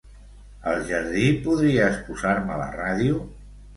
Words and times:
Al 0.69 0.79
jardí 0.87 1.27
podries 1.45 1.99
posar-me 2.07 2.59
la 2.63 2.69
ràdio? 2.81 3.21